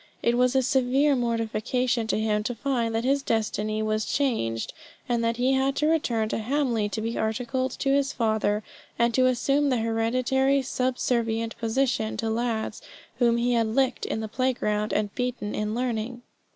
It 0.23 0.35
was 0.35 0.55
a 0.55 0.63
severe 0.63 1.15
mortification 1.15 2.07
to 2.07 2.19
him 2.19 2.41
to 2.45 2.55
find 2.55 2.95
that 2.95 3.03
his 3.03 3.21
destiny 3.21 3.83
was 3.83 4.03
changed, 4.03 4.73
and 5.07 5.23
that 5.23 5.37
he 5.37 5.53
had 5.53 5.75
to 5.75 5.85
return 5.85 6.27
to 6.29 6.39
Hamley 6.39 6.89
to 6.89 7.01
be 7.01 7.19
articled 7.19 7.69
to 7.77 7.89
his 7.93 8.11
father, 8.11 8.63
and 8.97 9.13
to 9.13 9.27
assume 9.27 9.69
the 9.69 9.77
hereditary 9.77 10.63
subservient 10.63 11.55
position 11.59 12.17
to 12.17 12.31
lads 12.31 12.81
whom 13.19 13.37
he 13.37 13.53
had 13.53 13.67
licked 13.67 14.07
in 14.07 14.21
the 14.21 14.27
play 14.27 14.53
ground, 14.53 14.91
and 14.91 15.13
beaten 15.13 15.53
at 15.53 15.67
learning. 15.67 16.23